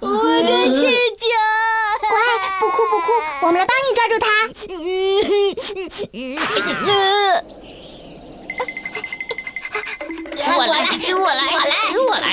[0.00, 0.06] 我
[0.42, 0.78] 的气
[1.18, 1.24] 球！
[2.08, 2.14] 乖，
[2.60, 3.06] 不哭不哭，
[3.42, 4.26] 我们来帮你抓住它。
[10.54, 10.74] 我来，
[11.14, 11.72] 我来，我来，
[12.08, 12.26] 我来。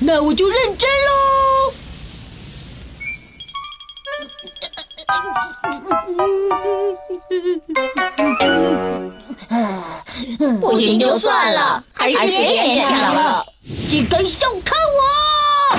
[0.00, 1.72] 那我就认真喽。
[10.60, 13.46] 不行就算了，还是别勉强了。
[13.88, 15.76] 竟敢小看我！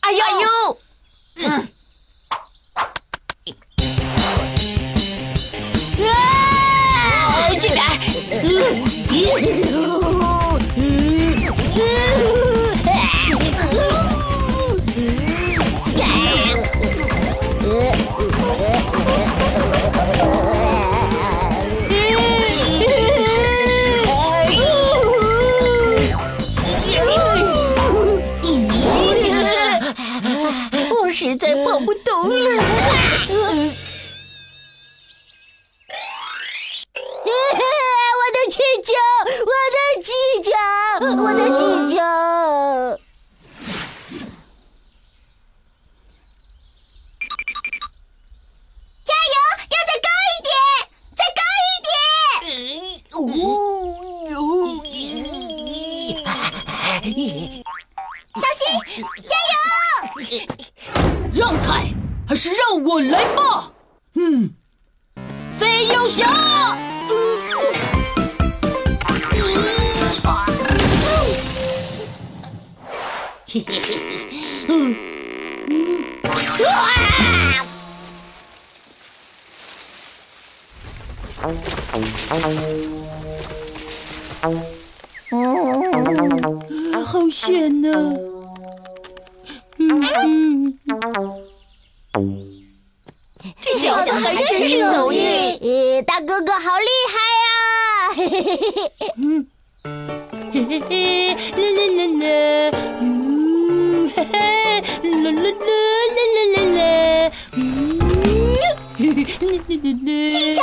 [0.00, 1.48] 哎呦哎呦！
[1.48, 1.68] 啊！
[31.02, 33.87] 我实在跑不动了。
[41.28, 41.52] 我的气
[41.94, 41.96] 球。
[49.04, 49.36] 加油！
[49.68, 50.50] 要再高一点，
[51.18, 51.92] 再高一点！
[58.40, 58.64] 小心，
[59.28, 59.60] 加油！
[61.34, 61.92] 让开，
[62.26, 63.70] 还是让我来吧。
[64.14, 64.50] 嗯，
[65.58, 66.57] 飞游侠。
[73.50, 73.80] 嘿嘿
[74.68, 74.98] 嘿。
[87.04, 87.88] 好险呐！
[89.78, 90.78] 嗯，
[93.62, 95.20] 这小子还真是有运。
[95.60, 97.48] 呃，大哥哥好厉害呀！
[98.16, 99.12] 嘿嘿嘿嘿嘿。
[99.16, 99.46] 嗯，
[100.52, 101.38] 嘿 嘿嘿，啦
[101.76, 102.26] 啦啦啦，
[103.00, 103.17] 嗯，嘿嘿，
[105.32, 105.70] 啦啦啦
[106.14, 107.60] 啦啦啦啦，嗯，
[108.98, 110.08] 嘿嘿啦啦啦啦。
[110.28, 110.60] 气球，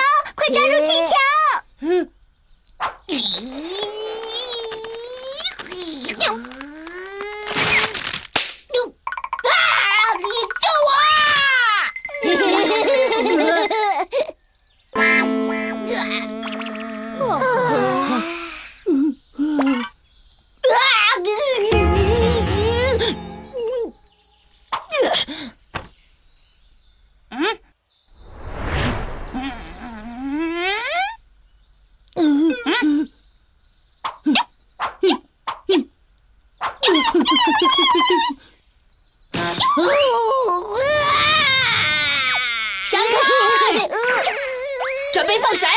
[45.46, 45.70] 放水。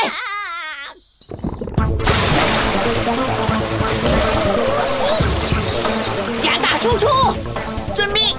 [6.41, 7.07] 加大输出。
[7.95, 8.35] 遵命。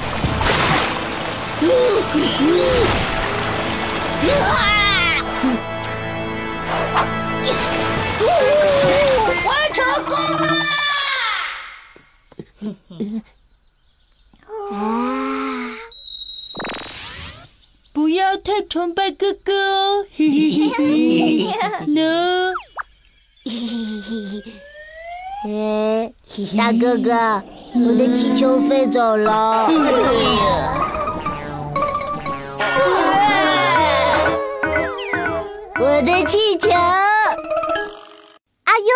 [9.44, 10.12] 我成功
[13.16, 13.30] 了！
[18.70, 20.06] 崇拜哥哥哦！
[20.16, 21.44] 嘿嘿嘿嘿
[21.88, 22.52] ，no。
[25.44, 26.12] 哎，
[26.56, 27.42] 大哥哥，
[27.74, 29.66] 我的气球飞走了。
[35.80, 36.70] 我的气球。
[36.70, 38.86] 阿优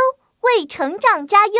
[0.43, 1.55] 为成长加油。